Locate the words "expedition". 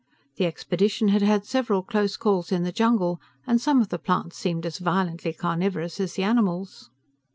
0.47-1.09